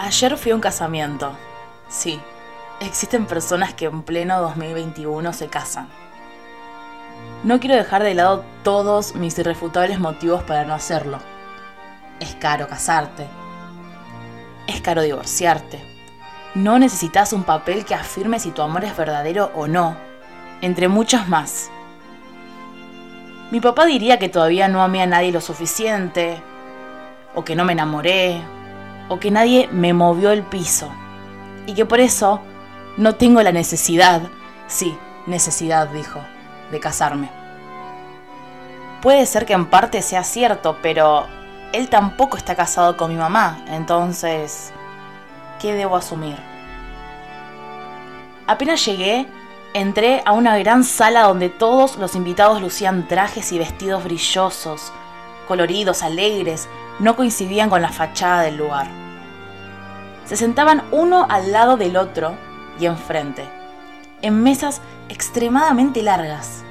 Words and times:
Ayer 0.00 0.36
fui 0.36 0.52
a 0.52 0.54
un 0.54 0.60
casamiento. 0.60 1.32
Sí, 1.88 2.20
existen 2.78 3.26
personas 3.26 3.74
que 3.74 3.86
en 3.86 4.04
pleno 4.04 4.40
2021 4.40 5.32
se 5.32 5.48
casan. 5.48 5.88
No 7.42 7.58
quiero 7.58 7.74
dejar 7.74 8.04
de 8.04 8.14
lado 8.14 8.44
todos 8.62 9.16
mis 9.16 9.36
irrefutables 9.40 9.98
motivos 9.98 10.44
para 10.44 10.64
no 10.64 10.72
hacerlo. 10.72 11.18
Es 12.20 12.36
caro 12.36 12.68
casarte. 12.68 13.26
Es 14.68 14.80
caro 14.80 15.02
divorciarte. 15.02 15.82
No 16.54 16.78
necesitas 16.78 17.32
un 17.32 17.42
papel 17.42 17.84
que 17.84 17.96
afirme 17.96 18.38
si 18.38 18.52
tu 18.52 18.62
amor 18.62 18.84
es 18.84 18.96
verdadero 18.96 19.50
o 19.56 19.66
no, 19.66 19.96
entre 20.60 20.86
muchos 20.86 21.26
más. 21.26 21.72
Mi 23.50 23.60
papá 23.60 23.84
diría 23.84 24.20
que 24.20 24.28
todavía 24.28 24.68
no 24.68 24.80
amé 24.80 25.02
a 25.02 25.06
nadie 25.06 25.32
lo 25.32 25.40
suficiente, 25.40 26.40
o 27.34 27.44
que 27.44 27.56
no 27.56 27.64
me 27.64 27.72
enamoré, 27.72 28.40
o 29.08 29.18
que 29.18 29.30
nadie 29.30 29.68
me 29.72 29.92
movió 29.92 30.30
el 30.30 30.42
piso 30.42 30.90
y 31.66 31.74
que 31.74 31.84
por 31.84 32.00
eso 32.00 32.40
no 32.96 33.14
tengo 33.14 33.42
la 33.42 33.52
necesidad, 33.52 34.22
sí, 34.66 34.96
necesidad, 35.26 35.88
dijo, 35.88 36.20
de 36.70 36.80
casarme. 36.80 37.30
Puede 39.02 39.26
ser 39.26 39.46
que 39.46 39.52
en 39.52 39.66
parte 39.66 40.02
sea 40.02 40.24
cierto, 40.24 40.78
pero 40.82 41.26
él 41.72 41.88
tampoco 41.88 42.36
está 42.36 42.54
casado 42.54 42.96
con 42.96 43.10
mi 43.10 43.16
mamá, 43.16 43.62
entonces, 43.68 44.72
¿qué 45.60 45.74
debo 45.74 45.96
asumir? 45.96 46.36
Apenas 48.46 48.84
llegué, 48.84 49.26
entré 49.74 50.22
a 50.24 50.32
una 50.32 50.56
gran 50.58 50.82
sala 50.82 51.24
donde 51.24 51.50
todos 51.50 51.96
los 51.98 52.14
invitados 52.14 52.62
lucían 52.62 53.06
trajes 53.06 53.52
y 53.52 53.58
vestidos 53.58 54.02
brillosos, 54.02 54.92
coloridos, 55.46 56.02
alegres, 56.02 56.68
no 56.98 57.16
coincidían 57.16 57.70
con 57.70 57.82
la 57.82 57.90
fachada 57.90 58.42
del 58.42 58.56
lugar. 58.56 58.88
Se 60.24 60.36
sentaban 60.36 60.82
uno 60.90 61.26
al 61.28 61.52
lado 61.52 61.76
del 61.76 61.96
otro 61.96 62.34
y 62.78 62.86
enfrente, 62.86 63.48
en 64.22 64.42
mesas 64.42 64.80
extremadamente 65.08 66.02
largas. 66.02 66.62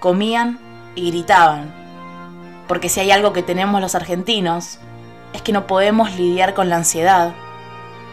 Comían 0.00 0.58
y 0.94 1.10
gritaban, 1.10 1.72
porque 2.68 2.88
si 2.88 3.00
hay 3.00 3.10
algo 3.10 3.32
que 3.32 3.42
tenemos 3.42 3.80
los 3.80 3.94
argentinos, 3.94 4.78
es 5.32 5.42
que 5.42 5.52
no 5.52 5.66
podemos 5.66 6.16
lidiar 6.16 6.54
con 6.54 6.68
la 6.68 6.76
ansiedad 6.76 7.32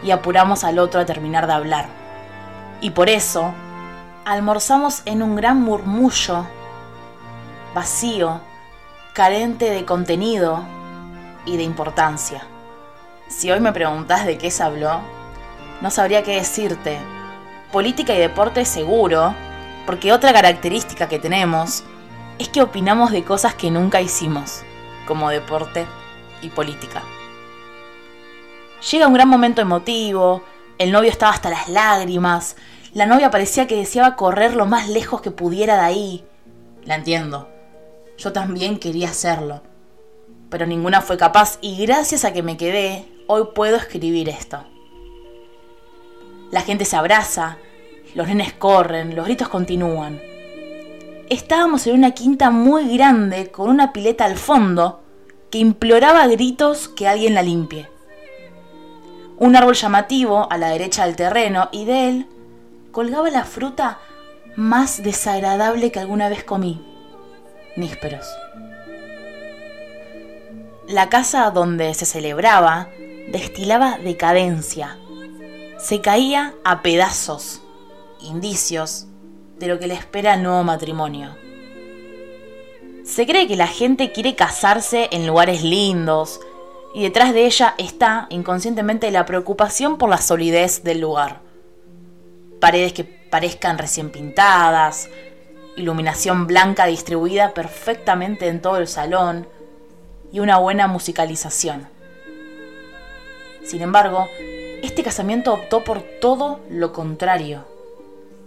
y 0.03 0.11
apuramos 0.11 0.63
al 0.63 0.79
otro 0.79 1.01
a 1.01 1.05
terminar 1.05 1.47
de 1.47 1.53
hablar. 1.53 1.87
Y 2.79 2.91
por 2.91 3.09
eso, 3.09 3.53
almorzamos 4.25 5.03
en 5.05 5.21
un 5.21 5.35
gran 5.35 5.61
murmullo, 5.61 6.47
vacío, 7.75 8.39
carente 9.13 9.69
de 9.69 9.85
contenido 9.85 10.63
y 11.45 11.57
de 11.57 11.63
importancia. 11.63 12.45
Si 13.27 13.49
hoy 13.51 13.59
me 13.59 13.71
preguntas 13.71 14.25
de 14.25 14.37
qué 14.37 14.51
se 14.51 14.63
habló, 14.63 15.01
no 15.81 15.89
sabría 15.89 16.23
qué 16.23 16.35
decirte. 16.35 16.99
Política 17.71 18.13
y 18.13 18.19
deporte 18.19 18.65
seguro, 18.65 19.33
porque 19.85 20.11
otra 20.11 20.33
característica 20.33 21.07
que 21.07 21.19
tenemos 21.19 21.83
es 22.37 22.49
que 22.49 22.61
opinamos 22.61 23.11
de 23.11 23.23
cosas 23.23 23.55
que 23.55 23.71
nunca 23.71 24.01
hicimos, 24.01 24.63
como 25.07 25.29
deporte 25.29 25.85
y 26.41 26.49
política. 26.49 27.01
Llega 28.91 29.07
un 29.07 29.13
gran 29.13 29.29
momento 29.29 29.61
emotivo, 29.61 30.43
el 30.77 30.91
novio 30.91 31.09
estaba 31.09 31.31
hasta 31.31 31.49
las 31.49 31.69
lágrimas, 31.69 32.55
la 32.93 33.05
novia 33.05 33.31
parecía 33.31 33.67
que 33.67 33.77
deseaba 33.77 34.15
correr 34.15 34.55
lo 34.55 34.65
más 34.65 34.89
lejos 34.89 35.21
que 35.21 35.31
pudiera 35.31 35.75
de 35.75 35.81
ahí. 35.81 36.25
La 36.83 36.95
entiendo. 36.95 37.47
Yo 38.17 38.33
también 38.33 38.77
quería 38.77 39.09
hacerlo 39.09 39.61
pero 40.51 40.67
ninguna 40.67 41.01
fue 41.01 41.17
capaz 41.17 41.57
y 41.61 41.83
gracias 41.83 42.25
a 42.25 42.33
que 42.33 42.43
me 42.43 42.57
quedé, 42.57 43.07
hoy 43.25 43.47
puedo 43.55 43.77
escribir 43.77 44.27
esto. 44.27 44.63
La 46.51 46.61
gente 46.61 46.83
se 46.83 46.97
abraza, 46.97 47.57
los 48.13 48.27
nenes 48.27 48.51
corren, 48.51 49.15
los 49.15 49.25
gritos 49.25 49.47
continúan. 49.47 50.21
Estábamos 51.29 51.87
en 51.87 51.95
una 51.95 52.11
quinta 52.11 52.51
muy 52.51 52.97
grande 52.97 53.49
con 53.49 53.69
una 53.69 53.93
pileta 53.93 54.25
al 54.25 54.35
fondo 54.35 55.01
que 55.49 55.59
imploraba 55.59 56.27
gritos 56.27 56.89
que 56.89 57.07
alguien 57.07 57.33
la 57.33 57.41
limpie. 57.41 57.87
Un 59.37 59.55
árbol 59.55 59.75
llamativo 59.75 60.51
a 60.51 60.57
la 60.57 60.67
derecha 60.67 61.05
del 61.05 61.15
terreno 61.15 61.69
y 61.71 61.85
de 61.85 62.09
él 62.09 62.27
colgaba 62.91 63.29
la 63.29 63.45
fruta 63.45 63.99
más 64.57 65.01
desagradable 65.01 65.93
que 65.93 65.99
alguna 65.99 66.27
vez 66.27 66.43
comí, 66.43 66.85
nísperos. 67.77 68.27
La 70.91 71.07
casa 71.07 71.49
donde 71.51 71.93
se 71.93 72.05
celebraba 72.05 72.89
destilaba 73.31 73.97
decadencia. 73.97 74.97
Se 75.79 76.01
caía 76.01 76.53
a 76.65 76.81
pedazos, 76.81 77.61
indicios 78.19 79.07
de 79.57 79.67
lo 79.67 79.79
que 79.79 79.87
le 79.87 79.93
espera 79.93 80.33
el 80.33 80.43
nuevo 80.43 80.65
matrimonio. 80.65 81.37
Se 83.05 83.25
cree 83.25 83.47
que 83.47 83.55
la 83.55 83.67
gente 83.67 84.11
quiere 84.11 84.35
casarse 84.35 85.07
en 85.13 85.25
lugares 85.25 85.63
lindos 85.63 86.41
y 86.93 87.03
detrás 87.03 87.33
de 87.33 87.45
ella 87.45 87.73
está 87.77 88.27
inconscientemente 88.29 89.11
la 89.11 89.25
preocupación 89.25 89.97
por 89.97 90.09
la 90.09 90.17
solidez 90.17 90.83
del 90.83 90.99
lugar. 90.99 91.39
Paredes 92.59 92.91
que 92.91 93.05
parezcan 93.05 93.77
recién 93.77 94.09
pintadas, 94.09 95.09
iluminación 95.77 96.47
blanca 96.47 96.85
distribuida 96.85 97.53
perfectamente 97.53 98.49
en 98.49 98.61
todo 98.61 98.75
el 98.75 98.89
salón, 98.89 99.47
y 100.31 100.39
una 100.39 100.57
buena 100.57 100.87
musicalización. 100.87 101.87
Sin 103.63 103.81
embargo, 103.81 104.27
este 104.81 105.03
casamiento 105.03 105.53
optó 105.53 105.83
por 105.83 106.01
todo 106.01 106.59
lo 106.69 106.91
contrario. 106.93 107.65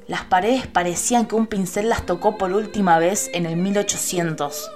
Las 0.07 0.25
paredes 0.25 0.67
parecían 0.67 1.27
que 1.27 1.35
un 1.35 1.47
pincel 1.47 1.89
las 1.89 2.05
tocó 2.05 2.37
por 2.37 2.53
última 2.53 2.99
vez 2.99 3.31
en 3.33 3.47
el 3.47 3.57
1800. 3.57 4.71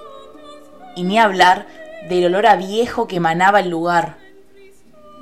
Y 0.95 1.03
ni 1.03 1.19
hablar 1.19 1.67
del 2.07 2.25
olor 2.25 2.47
a 2.47 2.55
viejo 2.55 3.07
que 3.07 3.17
emanaba 3.17 3.59
el 3.59 3.69
lugar. 3.69 4.17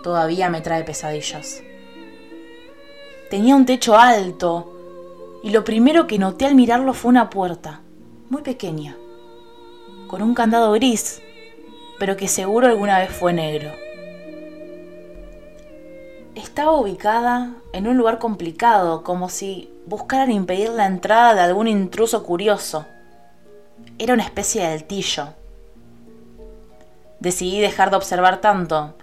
Todavía 0.03 0.49
me 0.49 0.61
trae 0.61 0.83
pesadillas. 0.83 1.61
Tenía 3.29 3.55
un 3.55 3.65
techo 3.65 3.97
alto 3.97 4.73
y 5.43 5.49
lo 5.49 5.63
primero 5.63 6.07
que 6.07 6.19
noté 6.19 6.45
al 6.45 6.55
mirarlo 6.55 6.93
fue 6.93 7.09
una 7.09 7.29
puerta, 7.29 7.81
muy 8.29 8.41
pequeña, 8.41 8.95
con 10.07 10.21
un 10.21 10.33
candado 10.33 10.71
gris 10.71 11.21
pero 12.00 12.18
que 12.18 12.28
seguro 12.28 12.68
alguna 12.68 13.00
vez 13.00 13.09
fue 13.09 13.34
negro. 13.34 13.72
Estaba 16.35 16.74
ubicada 16.74 17.56
en 17.74 17.88
un 17.88 17.97
lugar 17.97 18.19
complicado, 18.19 19.03
como 19.03 19.30
si 19.30 19.74
buscaran 19.85 20.31
impedir 20.31 20.69
la 20.69 20.85
entrada 20.85 21.34
de 21.34 21.41
algún 21.41 21.68
intruso 21.68 22.24
curioso. 22.24 22.85
Era 23.97 24.13
una 24.13 24.24
especie 24.24 24.62
de 24.62 24.68
altillo. 24.68 25.30
Decidí 27.19 27.59
dejar 27.59 27.90
de 27.90 27.97
observar 27.97 28.41
tanto. 28.41 28.94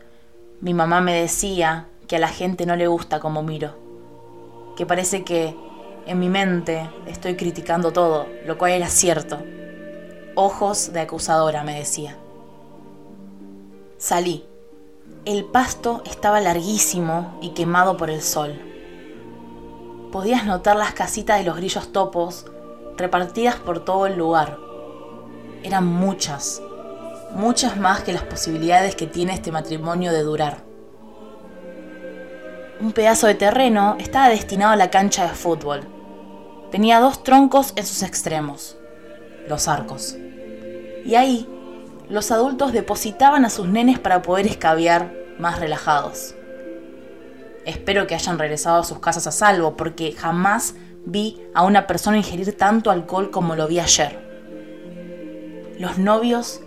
Mi 0.61 0.75
mamá 0.75 1.01
me 1.01 1.21
decía 1.21 1.87
que 2.07 2.17
a 2.17 2.21
la 2.21 2.29
gente 2.29 2.67
no 2.67 2.77
le 2.77 2.87
gusta 2.87 3.19
como 3.19 3.43
miro, 3.43 3.77
que 4.77 4.87
parece 4.87 5.25
que 5.25 5.57
en 6.07 6.19
mi 6.19 6.29
mente 6.29 6.89
estoy 7.07 7.35
criticando 7.35 7.93
todo, 7.93 8.29
lo 8.47 8.59
cual 8.59 8.73
era 8.73 8.89
cierto. 8.89 9.39
Ojos 10.37 10.93
de 10.93 11.01
acusadora, 11.01 11.65
me 11.65 11.79
decía. 11.79 12.17
Salí. 14.05 14.45
El 15.25 15.47
pasto 15.47 16.03
estaba 16.05 16.39
larguísimo 16.39 17.39
y 17.41 17.55
quemado 17.55 17.97
por 17.97 18.11
el 18.11 18.21
sol. 18.21 18.61
Podías 20.13 20.45
notar 20.45 20.77
las 20.77 20.93
casitas 20.93 21.39
de 21.39 21.45
los 21.45 21.57
grillos 21.57 21.91
topos 21.91 22.45
repartidas 22.99 23.55
por 23.55 23.83
todo 23.83 24.05
el 24.05 24.19
lugar. 24.19 24.59
Eran 25.63 25.87
muchas, 25.87 26.61
muchas 27.31 27.79
más 27.79 28.03
que 28.03 28.13
las 28.13 28.25
posibilidades 28.25 28.95
que 28.95 29.07
tiene 29.07 29.33
este 29.33 29.51
matrimonio 29.51 30.13
de 30.13 30.23
durar. 30.23 30.59
Un 32.81 32.93
pedazo 32.93 33.27
de 33.27 33.37
terreno 33.37 33.97
estaba 33.99 34.29
destinado 34.29 34.75
a 34.75 34.77
la 34.77 34.91
cancha 34.91 35.27
de 35.27 35.33
fútbol. 35.35 35.81
Tenía 36.71 37.01
dos 37.01 37.25
troncos 37.25 37.73
en 37.75 37.87
sus 37.87 38.03
extremos, 38.03 38.77
los 39.49 39.67
arcos. 39.67 40.15
Y 41.07 41.15
ahí 41.15 41.49
los 42.15 42.31
adultos 42.31 42.73
depositaban 42.73 43.45
a 43.45 43.51
sus 43.51 43.67
nenes 43.67 43.99
para 43.99 44.23
poder 44.23 44.47
escabiar 44.47 45.13
más 45.41 45.59
relajados. 45.59 46.37
Espero 47.67 48.07
que 48.07 48.15
hayan 48.15 48.39
regresado 48.39 48.83
a 48.83 48.85
sus 48.85 49.01
casas 49.01 49.27
a 49.27 49.33
salvo, 49.33 49.77
porque 49.77 50.13
jamás 50.13 50.77
vi 51.05 51.43
a 51.55 51.65
una 51.65 51.89
persona 51.89 52.17
ingerir 52.17 52.57
tanto 52.57 52.93
alcohol 52.93 53.33
como 53.33 53.57
lo 53.57 53.67
vi 53.67 53.81
ayer. 53.81 54.17
Los 55.77 55.99
novios 55.99 56.61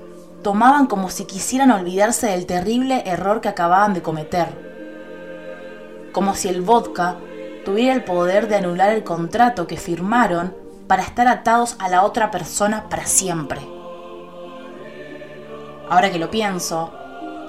tomaban 0.44 0.86
como 0.86 1.10
si 1.10 1.24
quisieran 1.24 1.72
olvidarse 1.72 2.28
del 2.28 2.46
terrible 2.46 3.04
error 3.06 3.40
que 3.40 3.48
acababan 3.48 3.94
de 3.94 4.02
cometer. 4.02 4.50
Como 6.12 6.36
si 6.36 6.50
el 6.50 6.62
vodka 6.62 7.16
tuviera 7.64 7.94
el 7.94 8.04
poder 8.04 8.50
de 8.50 8.58
anular 8.58 8.90
el 8.90 9.06
contrato 9.06 9.66
que 9.66 9.78
firmaron 9.78 10.54
para 10.88 11.04
estar 11.04 11.30
atados 11.30 11.78
a 11.80 11.88
la 11.88 12.04
otra 12.04 12.32
persona 12.32 12.90
para 12.90 13.06
siempre. 13.06 13.77
Ahora 15.90 16.12
que 16.12 16.20
lo 16.20 16.30
pienso, 16.30 16.92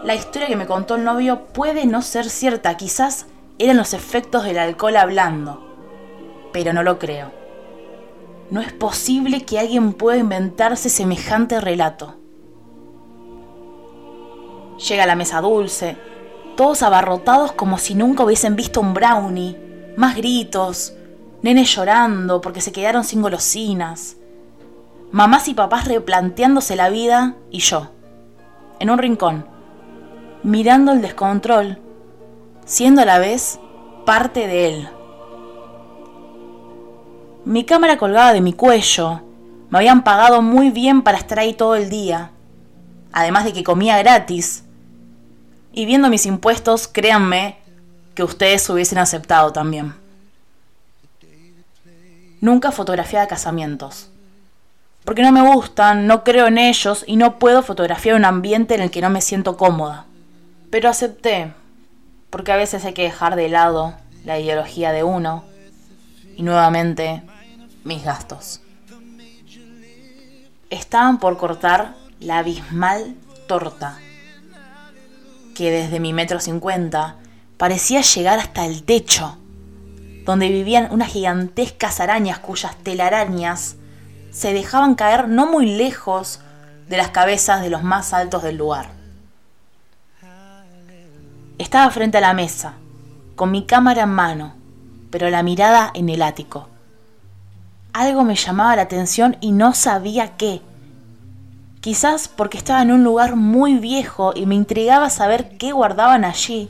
la 0.05 0.15
historia 0.15 0.47
que 0.47 0.57
me 0.57 0.67
contó 0.67 0.95
el 0.95 1.05
novio 1.05 1.47
puede 1.47 1.87
no 1.87 2.03
ser 2.03 2.31
cierta, 2.31 2.77
quizás 2.77 3.27
eran 3.59 3.77
los 3.77 3.95
efectos 3.95 4.45
del 4.45 4.59
alcohol 4.59 4.97
hablando, 4.97 5.61
pero 6.53 6.73
no 6.73 6.85
lo 6.85 7.01
creo. 7.01 7.33
No 8.51 8.61
es 8.61 8.73
posible 8.73 9.45
que 9.45 9.59
alguien 9.59 9.93
pueda 9.93 10.19
inventarse 10.19 10.89
semejante 10.89 11.61
relato. 11.61 12.15
Llega 14.89 15.07
la 15.07 15.17
mesa 15.17 15.41
dulce, 15.41 15.97
todos 16.57 16.83
abarrotados 16.83 17.51
como 17.53 17.79
si 17.79 17.97
nunca 17.97 18.23
hubiesen 18.23 18.55
visto 18.55 18.81
un 18.81 18.95
brownie, 18.95 19.59
más 19.97 20.17
gritos, 20.17 20.95
nenes 21.43 21.75
llorando 21.75 22.41
porque 22.41 22.61
se 22.61 22.71
quedaron 22.71 23.03
sin 23.03 23.21
golosinas, 23.21 24.17
mamás 25.11 25.49
y 25.49 25.55
papás 25.55 25.89
replanteándose 25.89 26.77
la 26.77 26.89
vida 26.89 27.35
y 27.51 27.59
yo, 27.59 27.91
en 28.81 28.91
un 28.91 28.99
rincón, 28.99 29.47
mirando 30.43 30.93
el 30.93 31.03
descontrol, 31.03 31.79
siendo 32.65 33.03
a 33.03 33.05
la 33.05 33.19
vez 33.19 33.59
parte 34.05 34.47
de 34.47 34.69
él. 34.69 34.89
Mi 37.45 37.65
cámara 37.65 37.97
colgaba 37.97 38.33
de 38.33 38.41
mi 38.41 38.53
cuello, 38.53 39.23
me 39.71 39.79
habían 39.79 40.05
pagado 40.05 40.43
muy 40.43 40.71
bien 40.71 41.03
para 41.03 41.19
estar 41.19 41.39
ahí 41.39 41.55
todo 41.55 41.77
el 41.77 41.91
día, 41.91 42.31
además 43.13 43.45
de 43.45 43.53
que 43.53 43.65
comía 43.65 43.99
gratis, 43.99 44.65
y 45.73 45.87
viendo 45.87 46.09
mis 46.09 46.27
impuestos, 46.27 46.89
créanme 46.89 47.59
que 48.15 48.23
ustedes 48.25 48.69
hubiesen 48.69 48.99
aceptado 48.99 49.53
también. 49.53 49.95
Nunca 52.41 52.73
fotografiaba 52.73 53.27
casamientos. 53.27 54.11
Porque 55.09 55.23
no 55.23 55.33
me 55.33 55.41
gustan, 55.41 56.07
no 56.07 56.23
creo 56.23 56.49
en 56.49 56.59
ellos 56.59 57.03
y 57.07 57.17
no 57.17 57.39
puedo 57.39 57.63
fotografiar 57.63 58.15
un 58.15 58.27
ambiente 58.27 58.75
en 58.75 58.83
el 58.83 58.91
que 58.91 59.01
no 59.01 59.09
me 59.09 59.23
siento 59.23 59.57
cómoda. 59.57 60.05
Pero 60.69 60.91
acepté, 60.91 61.55
porque 62.29 62.53
a 62.53 62.57
veces 62.57 62.85
hay 62.85 62.93
que 62.93 63.05
dejar 63.05 63.35
de 63.35 63.49
lado 63.49 63.95
la 64.27 64.39
ideología 64.39 64.93
de 64.93 65.05
uno 65.05 65.45
y 66.37 66.43
nuevamente 66.43 67.23
mis 67.85 68.05
gastos. 68.05 68.61
Estaban 70.69 71.19
por 71.21 71.39
cortar 71.39 71.95
la 72.21 72.41
abismal 72.41 73.15
torta 73.47 73.99
que 75.55 75.71
desde 75.71 76.01
mi 76.01 76.13
metro 76.13 76.39
cincuenta 76.39 77.17
parecía 77.57 78.03
llegar 78.03 78.39
hasta 78.41 78.67
el 78.67 78.83
techo, 78.83 79.39
donde 80.27 80.51
vivían 80.51 80.89
unas 80.91 81.11
gigantescas 81.11 81.99
arañas 81.99 82.41
cuyas 82.41 82.77
telarañas 82.77 83.77
se 84.31 84.53
dejaban 84.53 84.95
caer 84.95 85.29
no 85.29 85.51
muy 85.51 85.67
lejos 85.77 86.41
de 86.89 86.97
las 86.97 87.11
cabezas 87.11 87.61
de 87.61 87.71
los 87.71 87.83
más 87.83 88.13
altos 88.13 88.43
del 88.43 88.57
lugar. 88.57 88.91
Estaba 91.59 91.91
frente 91.91 92.19
a 92.19 92.21
la 92.21 92.35
mesa, 92.35 92.75
con 93.35 93.51
mi 93.51 93.67
cámara 93.67 94.05
en 94.05 94.11
mano, 94.11 94.55
pero 95.11 95.29
la 95.31 95.43
mirada 95.43 95.91
en 95.95 96.09
el 96.09 96.23
ático. 96.23 96.69
Algo 97.93 98.23
me 98.23 98.37
llamaba 98.37 98.77
la 98.77 98.83
atención 98.83 99.37
y 99.41 99.53
no 99.53 99.75
sabía 99.75 100.37
qué. 100.37 100.63
Quizás 101.81 102.29
porque 102.29 102.59
estaba 102.59 102.83
en 102.83 102.93
un 102.93 103.03
lugar 103.03 103.35
muy 103.35 103.79
viejo 103.79 104.33
y 104.35 104.47
me 104.47 104.55
intrigaba 104.55 105.11
saber 105.11 105.57
qué 105.59 105.73
guardaban 105.73 106.25
allí. 106.25 106.69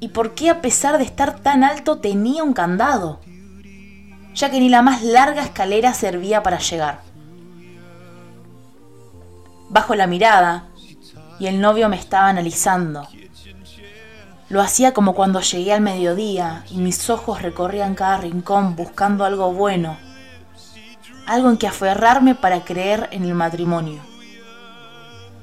Y 0.00 0.08
por 0.08 0.34
qué 0.34 0.50
a 0.50 0.60
pesar 0.60 0.98
de 0.98 1.04
estar 1.04 1.40
tan 1.40 1.64
alto 1.64 1.98
tenía 1.98 2.44
un 2.44 2.52
candado, 2.52 3.20
ya 4.38 4.50
que 4.50 4.60
ni 4.60 4.68
la 4.68 4.82
más 4.82 5.02
larga 5.02 5.42
escalera 5.42 5.92
servía 5.92 6.42
para 6.42 6.58
llegar. 6.58 7.00
Bajo 9.68 9.94
la 9.94 10.06
mirada 10.06 10.68
y 11.40 11.46
el 11.46 11.60
novio 11.60 11.88
me 11.88 11.96
estaba 11.96 12.28
analizando. 12.28 13.06
Lo 14.48 14.62
hacía 14.62 14.94
como 14.94 15.14
cuando 15.14 15.40
llegué 15.40 15.72
al 15.72 15.80
mediodía 15.80 16.64
y 16.70 16.78
mis 16.78 17.10
ojos 17.10 17.42
recorrían 17.42 17.94
cada 17.94 18.18
rincón 18.18 18.76
buscando 18.76 19.24
algo 19.24 19.52
bueno 19.52 19.98
algo 21.28 21.50
en 21.50 21.58
que 21.58 21.66
aferrarme 21.66 22.34
para 22.34 22.64
creer 22.64 23.08
en 23.12 23.24
el 23.24 23.34
matrimonio. 23.34 24.00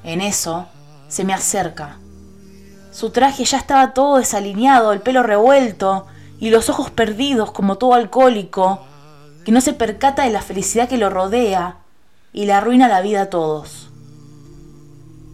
En 0.03 0.19
eso 0.19 0.65
se 1.07 1.23
me 1.23 1.33
acerca. 1.33 1.99
Su 2.91 3.11
traje 3.11 3.45
ya 3.45 3.59
estaba 3.59 3.93
todo 3.93 4.17
desalineado, 4.17 4.93
el 4.93 5.01
pelo 5.01 5.21
revuelto 5.21 6.07
y 6.45 6.51
los 6.51 6.69
ojos 6.69 6.91
perdidos 6.91 7.51
como 7.51 7.79
todo 7.79 7.95
alcohólico, 7.95 8.79
que 9.43 9.51
no 9.51 9.61
se 9.61 9.73
percata 9.73 10.25
de 10.25 10.29
la 10.29 10.43
felicidad 10.43 10.87
que 10.87 10.99
lo 10.99 11.09
rodea 11.09 11.77
y 12.33 12.45
le 12.45 12.53
arruina 12.53 12.87
la 12.87 13.01
vida 13.01 13.23
a 13.23 13.29
todos. 13.31 13.89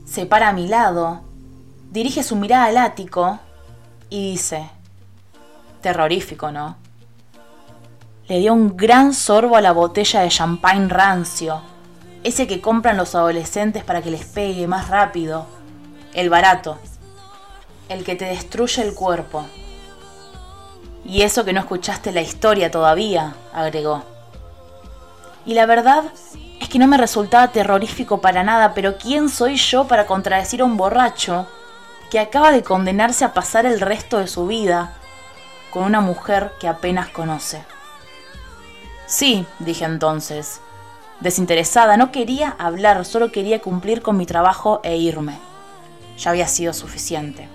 Se 0.06 0.25
para 0.25 0.48
a 0.48 0.54
mi 0.54 0.69
lado, 0.69 1.19
dirige 1.90 2.24
su 2.24 2.38
mirada 2.38 2.63
al 2.63 2.78
ático 2.78 3.40
y 4.10 4.31
dice, 4.31 4.69
terrorífico, 5.81 6.50
¿no? 6.50 6.78
le 8.30 8.40
dio 8.40 8.54
un 8.54 8.78
gran 8.78 9.13
sorbo 9.13 9.58
a 9.58 9.62
la 9.62 9.74
botella 9.74 10.22
de 10.22 10.30
champagne 10.30 10.88
rancio, 10.88 11.60
ese 12.24 12.48
que 12.48 12.62
compran 12.62 12.96
los 12.96 13.16
adolescentes 13.16 13.84
para 13.84 14.02
que 14.02 14.12
les 14.12 14.24
pegue 14.24 14.66
más 14.66 14.88
rápido, 14.88 15.46
el 16.13 16.30
barato, 16.30 16.78
el 17.90 18.06
que 18.06 18.16
te 18.16 18.24
destruye 18.24 18.81
el 18.81 18.94
cuerpo. 18.94 19.46
Y 21.06 21.24
eso 21.24 21.44
que 21.44 21.53
no 21.53 21.59
escuchaste 21.59 22.12
la 22.12 22.21
historia 22.21 22.71
todavía, 22.71 23.36
agregó. 23.53 24.03
Y 25.45 25.53
la 25.53 25.65
verdad 25.65 26.06
es 26.59 26.69
que 26.69 26.80
no 26.80 26.88
me 26.88 26.98
resultaba 26.98 27.51
terrorífico 27.51 28.21
para 28.21 28.44
nada, 28.44 28.74
pero 28.74 28.98
¿quién 28.98 29.30
soy 29.30 29.56
yo 29.56 29.88
para 29.88 30.06
contradecir 30.06 30.62
a 30.62 30.65
un 30.65 30.77
borracho 30.77 31.48
que 32.12 32.19
acaba 32.19 32.51
de 32.51 32.63
condenarse 32.63 33.25
a 33.25 33.33
pasar 33.33 33.65
el 33.65 33.81
resto 33.81 34.19
de 34.19 34.27
su 34.27 34.45
vida 34.45 34.94
con 35.71 35.83
una 35.83 36.01
mujer 36.01 36.51
que 36.59 36.68
apenas 36.68 37.09
conoce? 37.09 37.63
Sí, 39.07 39.45
dije 39.59 39.86
entonces. 39.86 40.62
Desinteresada, 41.20 41.98
no 41.98 42.12
quería 42.12 42.55
hablar, 42.58 43.05
solo 43.05 43.31
quería 43.31 43.60
cumplir 43.60 44.01
con 44.01 44.17
mi 44.17 44.25
trabajo 44.25 44.79
e 44.84 44.98
irme. 44.98 45.38
Ya 46.17 46.31
había 46.31 46.48
sido 46.48 46.74
suficiente. 46.74 47.48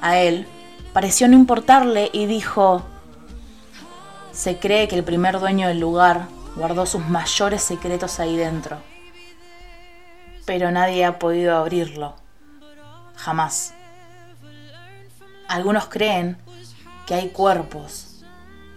A 0.00 0.18
él 0.18 0.46
pareció 0.96 1.28
no 1.28 1.34
importarle 1.34 2.08
y 2.14 2.24
dijo, 2.24 2.82
se 4.32 4.58
cree 4.58 4.88
que 4.88 4.96
el 4.96 5.04
primer 5.04 5.38
dueño 5.38 5.68
del 5.68 5.78
lugar 5.78 6.28
guardó 6.54 6.86
sus 6.86 7.06
mayores 7.06 7.62
secretos 7.62 8.18
ahí 8.18 8.34
dentro. 8.34 8.78
Pero 10.46 10.70
nadie 10.70 11.04
ha 11.04 11.18
podido 11.18 11.54
abrirlo. 11.54 12.14
Jamás. 13.14 13.74
Algunos 15.48 15.84
creen 15.88 16.38
que 17.04 17.12
hay 17.12 17.28
cuerpos 17.28 18.24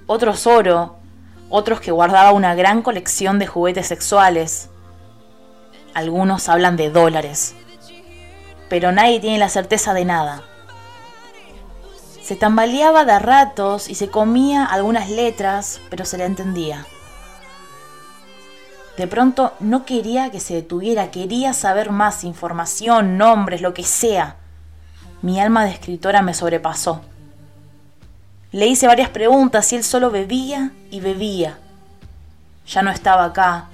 otros 0.05 0.45
oro, 0.45 0.97
otros 1.49 1.79
que 1.79 1.91
guardaba 1.91 2.33
una 2.33 2.53
gran 2.53 2.81
colección 2.81 3.39
de 3.39 3.47
juguetes 3.47 3.88
sexuales. 3.88 4.69
Algunos 5.93 6.49
hablan 6.49 6.75
de 6.75 6.89
dólares, 6.89 7.55
pero 8.67 8.91
nadie 8.91 9.21
tiene 9.21 9.38
la 9.38 9.47
certeza 9.47 9.93
de 9.93 10.03
nada. 10.03 10.43
Se 12.29 12.36
tambaleaba 12.36 13.05
de 13.05 13.17
ratos 13.17 13.89
y 13.89 13.95
se 13.95 14.12
comía 14.12 14.63
algunas 14.63 15.09
letras, 15.09 15.81
pero 15.89 16.05
se 16.05 16.15
le 16.19 16.25
entendía. 16.25 16.86
De 18.98 19.07
pronto 19.07 19.55
no 19.59 19.83
quería 19.83 20.29
que 20.29 20.39
se 20.39 20.53
detuviera, 20.53 21.09
quería 21.09 21.53
saber 21.53 21.89
más 21.89 22.24
información, 22.24 23.17
nombres, 23.17 23.62
lo 23.62 23.74
que 23.74 23.83
sea. 23.83 24.36
Mi 25.24 25.39
alma 25.39 25.65
de 25.65 25.71
escritora 25.71 26.21
me 26.21 26.36
sobrepasó. 26.36 27.01
Le 28.51 28.67
hice 28.67 28.86
varias 28.86 29.09
preguntas 29.09 29.74
y 29.74 29.77
él 29.77 29.83
solo 29.83 30.12
bebía 30.12 30.71
y 30.91 31.00
bebía. 31.00 31.57
Ya 32.67 32.83
no 32.83 32.91
estaba 32.91 33.25
acá 33.25 33.69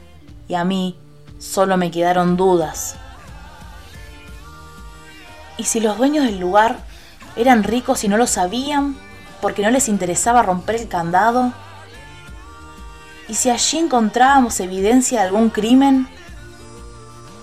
y 0.48 0.54
a 0.54 0.64
mí 0.64 0.98
solo 1.40 1.76
me 1.76 1.92
quedaron 1.92 2.38
dudas. 2.38 2.96
¿Y 5.58 5.66
si 5.66 5.82
los 5.82 5.98
dueños 5.98 6.24
del 6.24 6.40
lugar 6.40 6.95
eran 7.36 7.64
ricos 7.64 8.04
y 8.04 8.08
no 8.08 8.18
lo 8.18 8.28
sabían 8.28 8.98
porque 9.42 9.62
no 9.62 9.72
les 9.72 9.90
interesaba 9.90 10.42
romper 10.42 10.76
el 10.76 10.88
candado? 10.88 11.54
¿Y 13.28 13.36
si 13.36 13.50
allí 13.50 13.78
encontrábamos 13.78 14.60
evidencia 14.60 15.20
de 15.22 15.28
algún 15.28 15.50
crimen? 15.50 16.08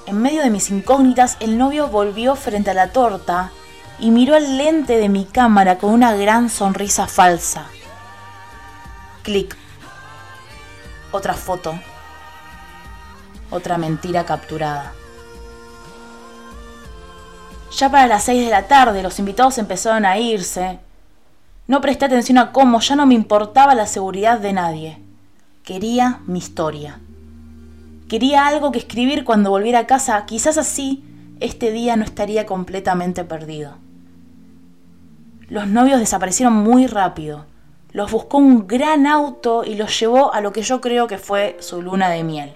En 0.06 0.20
medio 0.20 0.42
de 0.42 0.50
mis 0.50 0.70
incógnitas, 0.70 1.36
el 1.40 1.58
novio 1.58 1.88
volvió 1.88 2.34
frente 2.36 2.70
a 2.70 2.74
la 2.74 2.92
torta 2.92 3.50
y 3.98 4.10
miró 4.10 4.34
al 4.34 4.58
lente 4.58 4.96
de 4.96 5.08
mi 5.08 5.24
cámara 5.24 5.78
con 5.78 5.90
una 5.90 6.14
gran 6.14 6.50
sonrisa 6.50 7.06
falsa. 7.06 7.66
Clic. 9.22 9.56
Otra 11.12 11.34
foto. 11.34 11.78
Otra 13.50 13.78
mentira 13.78 14.24
capturada. 14.24 14.92
Ya 17.76 17.90
para 17.90 18.06
las 18.06 18.24
seis 18.24 18.44
de 18.44 18.50
la 18.50 18.68
tarde 18.68 19.02
los 19.02 19.18
invitados 19.18 19.58
empezaron 19.58 20.04
a 20.04 20.18
irse. 20.18 20.78
No 21.66 21.80
presté 21.80 22.04
atención 22.04 22.38
a 22.38 22.52
cómo 22.52 22.80
ya 22.80 22.96
no 22.96 23.06
me 23.06 23.14
importaba 23.14 23.74
la 23.74 23.86
seguridad 23.86 24.38
de 24.40 24.52
nadie. 24.52 25.02
Quería 25.64 26.20
mi 26.26 26.38
historia. 26.38 27.00
Quería 28.08 28.46
algo 28.46 28.72
que 28.72 28.78
escribir 28.78 29.24
cuando 29.24 29.50
volviera 29.50 29.80
a 29.80 29.86
casa, 29.86 30.26
quizás 30.26 30.58
así 30.58 31.02
este 31.40 31.72
día 31.72 31.96
no 31.96 32.04
estaría 32.04 32.46
completamente 32.46 33.24
perdido. 33.24 33.76
Los 35.48 35.66
novios 35.66 35.98
desaparecieron 35.98 36.54
muy 36.54 36.86
rápido. 36.86 37.46
Los 37.90 38.10
buscó 38.10 38.38
un 38.38 38.66
gran 38.66 39.06
auto 39.06 39.64
y 39.64 39.74
los 39.74 39.98
llevó 39.98 40.32
a 40.32 40.40
lo 40.40 40.52
que 40.52 40.62
yo 40.62 40.80
creo 40.80 41.06
que 41.06 41.18
fue 41.18 41.56
su 41.60 41.82
luna 41.82 42.10
de 42.10 42.22
miel. 42.22 42.54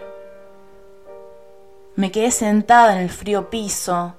Me 1.95 2.13
quedé 2.13 2.31
sentada 2.31 2.95
en 2.95 3.03
el 3.03 3.11
frío 3.11 3.51
piso, 3.51 4.15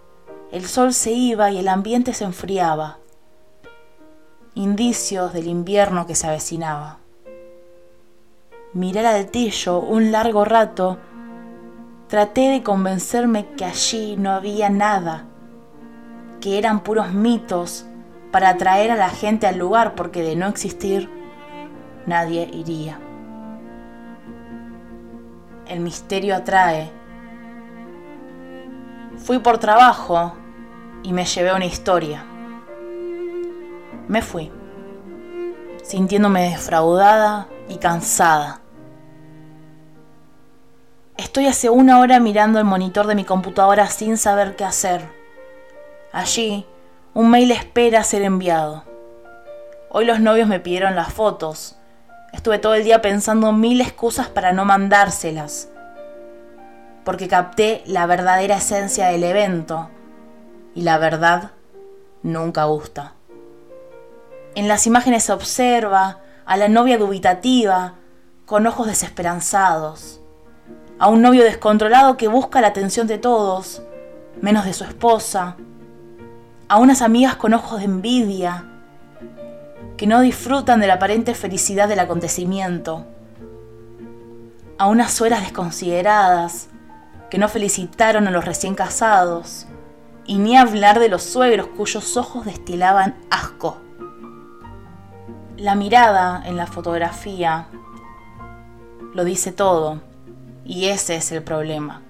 el 0.51 0.65
sol 0.65 0.93
se 0.93 1.11
iba 1.11 1.51
y 1.51 1.57
el 1.57 1.67
ambiente 1.67 2.13
se 2.13 2.23
enfriaba. 2.23 2.99
Indicios 4.55 5.33
del 5.33 5.47
invierno 5.47 6.07
que 6.07 6.15
se 6.15 6.27
avecinaba. 6.27 6.99
Miré 8.73 9.01
al 9.01 9.07
altillo 9.07 9.79
un 9.79 10.11
largo 10.11 10.45
rato. 10.45 10.97
Traté 12.07 12.49
de 12.49 12.63
convencerme 12.63 13.47
que 13.57 13.65
allí 13.65 14.15
no 14.15 14.31
había 14.31 14.69
nada, 14.69 15.25
que 16.39 16.57
eran 16.57 16.79
puros 16.79 17.11
mitos 17.11 17.85
para 18.31 18.49
atraer 18.49 18.91
a 18.91 18.95
la 18.95 19.09
gente 19.09 19.47
al 19.47 19.57
lugar 19.57 19.95
porque 19.95 20.21
de 20.21 20.37
no 20.37 20.47
existir, 20.47 21.09
nadie 22.05 22.49
iría. 22.53 22.99
El 25.67 25.81
misterio 25.81 26.37
atrae 26.37 26.89
Fui 29.17 29.39
por 29.39 29.57
trabajo 29.57 30.33
y 31.07 31.13
me 31.13 31.23
llevé 31.23 31.53
una 31.53 31.63
historia. 31.63 32.25
Me 34.09 34.21
fui, 34.21 34.51
sintiéndome 35.81 36.49
defraudada 36.49 37.47
y 37.69 37.77
cansada. 37.77 38.59
Estoy 41.15 41.47
hace 41.47 41.69
una 41.69 42.01
hora 42.01 42.19
mirando 42.19 42.59
el 42.59 42.65
monitor 42.65 43.07
de 43.07 43.15
mi 43.15 43.23
computadora 43.23 43.87
sin 43.87 44.17
saber 44.17 44.57
qué 44.57 44.65
hacer. 44.65 45.01
Allí, 46.11 46.65
un 47.13 47.29
mail 47.29 47.51
espera 47.51 48.03
ser 48.03 48.23
enviado. 48.23 48.83
Hoy 49.89 50.03
los 50.03 50.19
novios 50.19 50.49
me 50.49 50.59
pidieron 50.59 50.97
las 50.97 51.13
fotos. 51.13 51.77
Estuve 52.33 52.59
todo 52.59 52.75
el 52.75 52.83
día 52.83 53.01
pensando 53.01 53.53
mil 53.53 53.79
excusas 53.79 54.27
para 54.27 54.51
no 54.51 54.65
mandárselas 54.65 55.69
porque 57.05 57.29
capté 57.29 57.83
la 57.85 58.05
verdadera 58.05 58.57
esencia 58.57 59.07
del 59.07 59.23
evento 59.23 59.89
y 60.77 60.83
la 60.83 60.99
verdad 60.99 61.53
nunca 62.21 62.65
gusta. 62.65 63.13
En 64.53 64.67
las 64.67 64.85
imágenes 64.85 65.23
se 65.23 65.33
observa 65.33 66.19
a 66.45 66.55
la 66.55 66.67
novia 66.67 66.99
dubitativa 66.99 67.95
con 68.45 68.67
ojos 68.67 68.85
desesperanzados, 68.85 70.21
a 70.99 71.07
un 71.07 71.23
novio 71.23 71.43
descontrolado 71.43 72.15
que 72.15 72.27
busca 72.27 72.61
la 72.61 72.67
atención 72.67 73.07
de 73.07 73.17
todos, 73.17 73.81
menos 74.39 74.65
de 74.65 74.73
su 74.73 74.83
esposa, 74.83 75.57
a 76.67 76.77
unas 76.77 77.01
amigas 77.01 77.37
con 77.37 77.55
ojos 77.55 77.79
de 77.79 77.85
envidia, 77.85 78.65
que 79.97 80.05
no 80.05 80.21
disfrutan 80.21 80.79
de 80.79 80.85
la 80.85 80.93
aparente 80.93 81.33
felicidad 81.33 81.87
del 81.87 82.01
acontecimiento, 82.01 83.07
a 84.77 84.85
unas 84.85 85.11
sueras 85.11 85.41
desconsideradas 85.41 86.67
que 87.31 87.39
no 87.39 87.49
felicitaron 87.49 88.27
a 88.27 88.31
los 88.31 88.45
recién 88.45 88.75
casados, 88.75 89.66
y 90.27 90.37
ni 90.37 90.57
hablar 90.57 90.99
de 90.99 91.09
los 91.09 91.23
suegros 91.23 91.67
cuyos 91.67 92.17
ojos 92.17 92.45
destilaban 92.45 93.15
asco. 93.31 93.77
La 95.55 95.73
mirada 95.73 96.43
en 96.45 96.57
la 96.57 96.67
fotografía 96.67 97.69
lo 99.13 99.23
dice 99.23 99.51
todo, 99.51 100.01
y 100.65 100.87
ese 100.87 101.15
es 101.15 101.31
el 101.31 101.41
problema. 101.41 102.01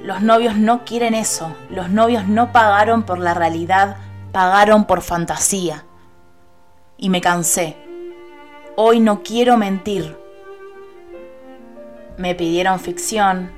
Los 0.00 0.22
novios 0.22 0.56
no 0.56 0.84
quieren 0.84 1.14
eso, 1.14 1.54
los 1.68 1.90
novios 1.90 2.28
no 2.28 2.52
pagaron 2.52 3.02
por 3.02 3.18
la 3.18 3.34
realidad, 3.34 3.96
pagaron 4.32 4.84
por 4.84 5.02
fantasía. 5.02 5.84
Y 6.96 7.10
me 7.10 7.20
cansé. 7.20 7.76
Hoy 8.76 9.00
no 9.00 9.22
quiero 9.22 9.56
mentir. 9.56 10.16
Me 12.16 12.34
pidieron 12.34 12.78
ficción, 12.78 13.50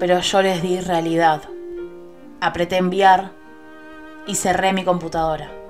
pero 0.00 0.18
yo 0.20 0.42
les 0.42 0.62
di 0.62 0.80
realidad. 0.80 1.42
Apreté 2.44 2.76
enviar 2.76 3.32
y 4.26 4.34
cerré 4.34 4.74
mi 4.74 4.84
computadora. 4.84 5.63